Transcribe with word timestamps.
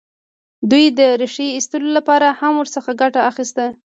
دوی 0.69 0.85
د 0.99 1.01
ریښې 1.21 1.47
ایستلو 1.57 1.89
لپاره 1.97 2.27
هم 2.39 2.53
ورڅخه 2.57 2.91
ګټه 3.01 3.21
اخیسته. 3.29 3.65